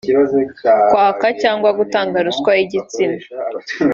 kwaka 0.89 1.27
cyangwa 1.41 1.69
gutanga 1.79 2.17
ruswa 2.25 2.51
y’igitsina 2.57 3.19